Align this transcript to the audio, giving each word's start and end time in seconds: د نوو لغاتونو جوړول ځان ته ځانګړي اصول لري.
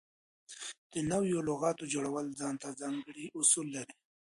د 0.93 0.95
نوو 1.11 1.37
لغاتونو 1.49 1.91
جوړول 1.93 2.25
ځان 2.39 2.55
ته 2.61 2.69
ځانګړي 2.79 3.25
اصول 3.39 3.67
لري. 3.75 3.95